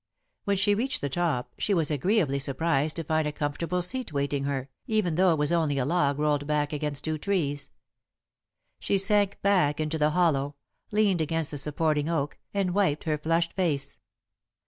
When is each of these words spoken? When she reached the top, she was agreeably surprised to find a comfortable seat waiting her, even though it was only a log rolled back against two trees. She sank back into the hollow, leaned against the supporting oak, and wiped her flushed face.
When 0.45 0.57
she 0.57 0.73
reached 0.73 1.01
the 1.01 1.09
top, 1.11 1.53
she 1.59 1.75
was 1.75 1.91
agreeably 1.91 2.39
surprised 2.39 2.95
to 2.95 3.03
find 3.03 3.27
a 3.27 3.31
comfortable 3.31 3.83
seat 3.83 4.11
waiting 4.11 4.45
her, 4.45 4.71
even 4.87 5.13
though 5.13 5.31
it 5.31 5.37
was 5.37 5.51
only 5.51 5.77
a 5.77 5.85
log 5.85 6.17
rolled 6.17 6.47
back 6.47 6.73
against 6.73 7.03
two 7.03 7.19
trees. 7.19 7.69
She 8.79 8.97
sank 8.97 9.39
back 9.43 9.79
into 9.79 9.99
the 9.99 10.09
hollow, 10.09 10.55
leaned 10.89 11.21
against 11.21 11.51
the 11.51 11.59
supporting 11.59 12.09
oak, 12.09 12.39
and 12.51 12.73
wiped 12.73 13.03
her 13.03 13.19
flushed 13.19 13.53
face. 13.53 13.99